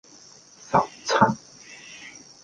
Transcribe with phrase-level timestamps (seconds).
[0.71, 1.15] 十七